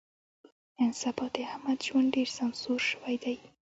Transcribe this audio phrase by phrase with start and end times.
[0.77, 3.35] نن سبا د احمد ژوند ډېر سمسور شوی دی.